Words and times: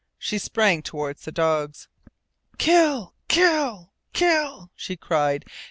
She 0.17 0.39
sprang 0.39 0.81
toward 0.81 1.19
the 1.19 1.31
dogs. 1.31 1.87
"KILL! 2.57 3.13
KILL! 3.27 3.93
KILL!" 4.13 4.71
she 4.75 4.97
cried. 4.97 5.45